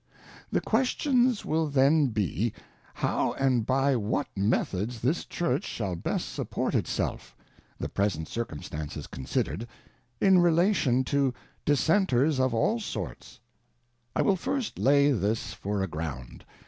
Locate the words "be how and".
2.07-3.67